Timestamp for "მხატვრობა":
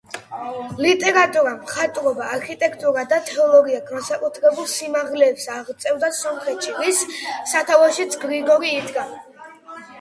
1.65-2.29